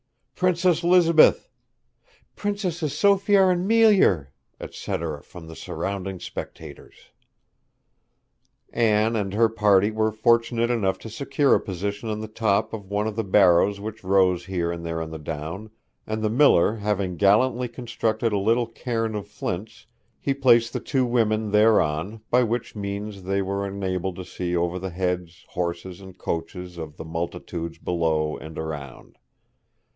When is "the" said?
5.45-5.55, 12.19-12.27, 13.15-13.23, 15.11-15.19, 16.23-16.31, 20.73-20.79, 24.79-24.89, 26.97-27.05